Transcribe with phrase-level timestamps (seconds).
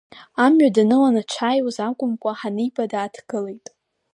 [0.43, 3.65] Амҩа даныланы дшааиуаз акәымкәа, ҳаниба, дааҭгылеит.